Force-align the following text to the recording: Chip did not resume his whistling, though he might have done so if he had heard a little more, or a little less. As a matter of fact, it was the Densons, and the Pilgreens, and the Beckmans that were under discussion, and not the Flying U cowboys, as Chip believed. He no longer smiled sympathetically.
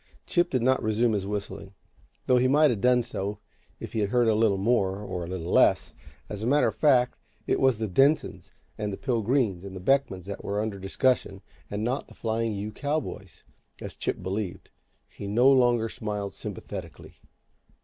Chip 0.25 0.49
did 0.49 0.63
not 0.63 0.81
resume 0.81 1.13
his 1.13 1.27
whistling, 1.27 1.75
though 2.25 2.37
he 2.39 2.47
might 2.47 2.71
have 2.71 2.81
done 2.81 3.03
so 3.03 3.37
if 3.79 3.93
he 3.93 3.99
had 3.99 4.09
heard 4.09 4.27
a 4.27 4.33
little 4.33 4.57
more, 4.57 4.97
or 4.97 5.23
a 5.23 5.27
little 5.27 5.51
less. 5.51 5.93
As 6.27 6.41
a 6.41 6.47
matter 6.47 6.67
of 6.69 6.73
fact, 6.75 7.19
it 7.45 7.59
was 7.59 7.77
the 7.77 7.87
Densons, 7.87 8.49
and 8.79 8.91
the 8.91 8.97
Pilgreens, 8.97 9.63
and 9.63 9.75
the 9.75 9.79
Beckmans 9.79 10.25
that 10.25 10.43
were 10.43 10.59
under 10.59 10.79
discussion, 10.79 11.43
and 11.69 11.83
not 11.83 12.07
the 12.07 12.15
Flying 12.15 12.51
U 12.55 12.71
cowboys, 12.71 13.43
as 13.79 13.93
Chip 13.93 14.23
believed. 14.23 14.71
He 15.07 15.27
no 15.27 15.51
longer 15.51 15.87
smiled 15.87 16.33
sympathetically. 16.33 17.17